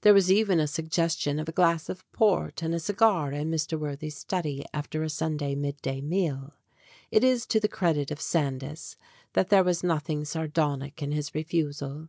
There 0.00 0.14
was 0.14 0.32
even 0.32 0.58
a 0.58 0.66
suggestion 0.66 1.38
of 1.38 1.50
a 1.50 1.52
glass 1.52 1.90
of 1.90 2.10
port 2.12 2.62
and 2.62 2.74
a 2.74 2.78
cigar 2.80 3.30
in 3.32 3.50
Mr. 3.50 3.78
Worthy's 3.78 4.16
study 4.16 4.64
after 4.72 5.02
a 5.02 5.10
Sunday 5.10 5.54
midday 5.54 6.00
meal; 6.00 6.54
it 7.10 7.22
is 7.22 7.44
to 7.44 7.60
the 7.60 7.68
credit 7.68 8.10
of 8.10 8.18
Sandys 8.18 8.96
that 9.34 9.50
there 9.50 9.62
was 9.64 9.84
nothing 9.84 10.24
sardonic 10.24 11.02
in 11.02 11.12
his 11.12 11.34
refusal. 11.34 12.08